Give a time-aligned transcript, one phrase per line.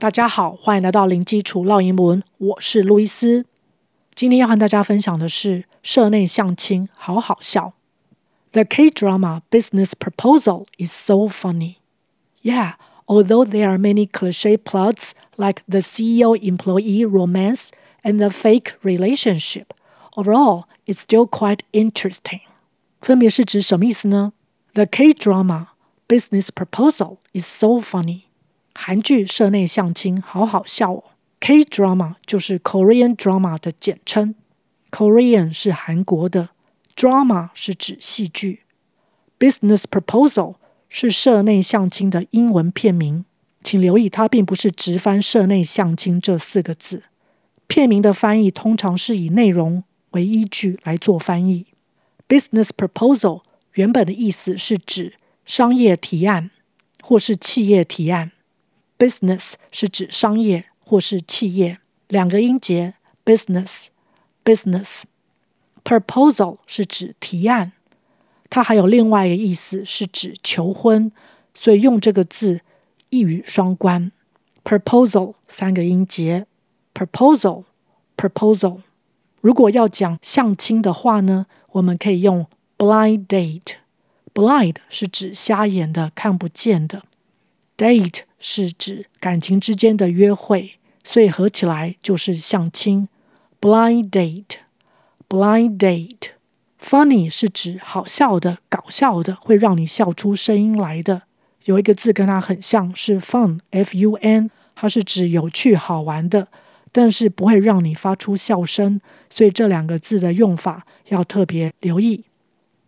[0.00, 3.46] 大家好，欢迎来到零基础烙英文，我是路易斯。
[4.14, 7.72] 今天要和大家分享的是社内相亲，好好笑。
[8.52, 11.76] The K-drama business proposal is so funny.
[12.42, 12.74] Yeah,
[13.06, 17.70] although there are many cliché plots like the CEO-employee romance
[18.02, 19.72] and the fake relationship,
[20.14, 22.40] overall, it's still quite interesting.
[23.00, 24.32] 分别是指什么意思呢？
[24.74, 25.68] The K-drama
[26.06, 28.22] business proposal is so funny.
[28.83, 31.03] 韩剧社内相亲好好笑哦。
[31.39, 34.33] K-drama 就是 Korean drama 的简称
[34.89, 36.49] ，Korean 是韩国的
[36.95, 38.61] ，drama 是指戏剧
[39.37, 40.55] ，business proposal
[40.89, 43.23] 是社内相亲的英文片名，
[43.61, 47.03] 请留意它并不是直翻社内相亲这四个字，
[47.67, 51.67] 片名的翻译通常是以内容为依据来做翻译。
[52.27, 55.13] Business proposal 原本的意思是指
[55.45, 56.49] 商业提案
[57.03, 58.31] 或是企业提案。
[59.01, 62.93] Business 是指商业或是企业，两个音节
[63.25, 63.87] ，business
[64.45, 65.01] business。
[65.83, 67.71] Proposal 是指提案，
[68.51, 71.11] 它还有另外一个意思是指求婚，
[71.55, 72.61] 所以用这个字
[73.09, 74.11] 一语双关。
[74.63, 76.45] Proposal 三个音节
[76.93, 77.63] ，proposal
[78.15, 78.81] proposal。
[79.39, 82.45] 如果要讲相亲的话呢，我们可以用
[82.77, 83.77] blind date。
[84.35, 87.01] Blind 是指瞎眼的、看不见的。
[87.81, 93.07] Date 是指感情之间的约会，所以合起来就是相亲。
[93.59, 96.29] Blind date，blind date。
[96.79, 101.23] Funny 是指好笑的、搞笑的，会让你笑出声音来的。
[101.63, 106.49] 有一个字跟它很像，是 fun，f-u-n，它是指有趣好玩的，
[106.91, 112.25] 但是不会让你发出笑声，所以这两个字的用法要特别留意。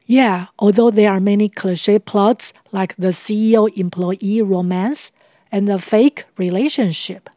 [0.06, 5.10] Yeah, although there are many cliché plots like the CEO-employee romance
[5.52, 7.28] and the fake relationship,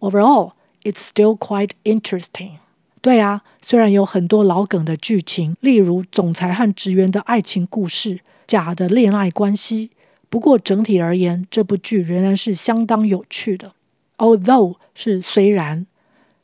[0.00, 0.52] overall,
[0.84, 2.58] it's still quite interesting.
[3.02, 9.90] 对啊，虽然有很多老梗的剧情，例如总裁和职员的爱情故事、假的恋爱关系，
[10.28, 13.72] 不过整体而言，这部剧仍然是相当有趣的。
[14.18, 15.86] Although 是虽然，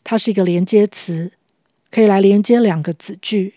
[0.02, 1.30] 它是一个连接词，
[1.90, 3.54] 可以来连接两个子句。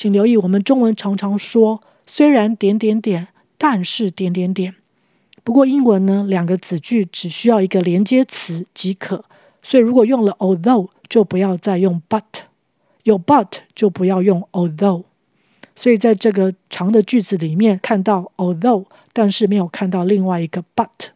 [0.00, 3.28] 请留意，我们中文常常说虽然点点点，
[3.58, 4.74] 但是点点点。
[5.44, 9.26] 不过英文呢，两个子句只需要一个连接词即可。
[9.62, 12.22] 所以如果用了 although，就不要再用 but；
[13.02, 15.04] 有 but 就不要用 although。
[15.76, 21.10] 所以在这个长的句子里面看到 although，但是没有看到另外一个 but。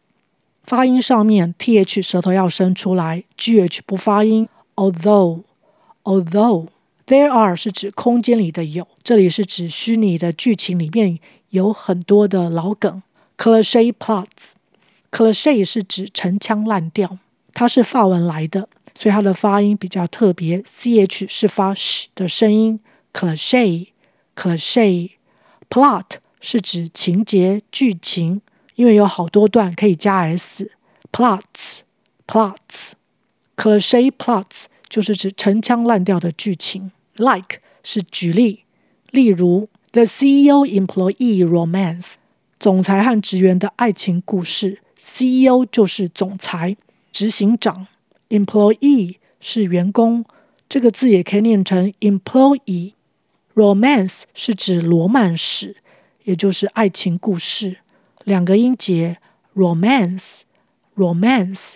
[0.61, 4.47] 发音上面 th 舌头要伸出来，gh 不发音。
[4.75, 6.67] although，although。
[7.07, 13.03] There are 是指空间里的有，这里是指虚拟的剧情里面有很多的老梗。
[13.37, 17.19] Cliché plots，cliché 是指陈腔滥调，
[17.53, 22.79] 它是法文来的，所以它的发音比较特别，ch 是发 sh 的声音。
[23.13, 26.05] Cliché，cliché，plot
[26.41, 28.41] 是指情节剧情，
[28.73, 30.71] 因为有好多段可以加 s。
[31.11, 34.65] Plots，plots，cliché plots。
[34.87, 38.63] 就是指陈腔滥调的剧情，like 是举例，
[39.09, 42.13] 例如 The CEO-employee romance，
[42.59, 46.75] 总裁和职员的爱情故事，CEO 就是总裁、
[47.11, 47.87] 执行长
[48.29, 50.25] ，employee 是员工，
[50.67, 55.77] 这个字也可以念成 employee，romance 是指罗曼史，
[56.23, 57.77] 也就是爱情故事，
[58.23, 59.17] 两个音节
[59.55, 61.75] ，romance，romance，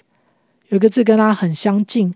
[0.68, 2.16] 有个字跟它很相近。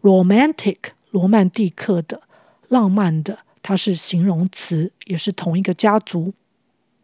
[0.00, 0.76] Romantic，
[1.10, 2.22] 罗曼蒂克的、
[2.68, 6.34] 浪漫的，它是形容词，也是同一个家族。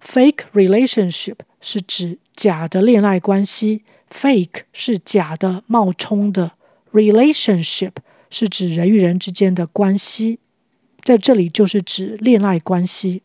[0.02, 6.52] Fake relationship 是指假的恋爱关系，fake 是假的、冒充的
[6.92, 7.92] ，relationship
[8.30, 10.38] 是指人与人之间的关系，
[11.02, 13.22] 在这里就是指恋爱关系。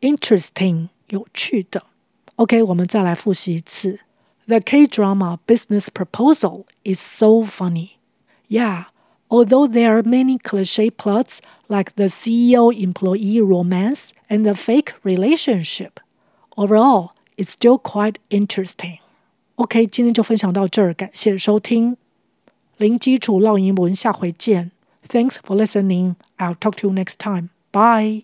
[0.00, 1.84] interesting 有趣的。
[2.36, 4.00] OK，我们再来复习一次。
[4.46, 7.90] The K-drama business proposal is so funny.
[8.48, 8.84] Yeah,
[9.28, 11.38] although there are many cliché plots
[11.68, 16.00] like the CEO-employee romance and the fake relationship,
[16.56, 18.98] overall, it's still quite interesting.
[19.56, 21.96] OK，今天就分享到这儿，感谢收听。
[22.78, 24.70] 零基础烙英文，下回见。
[25.08, 26.14] Thanks for listening.
[26.38, 27.48] I'll talk to you next time.
[27.72, 28.22] Bye.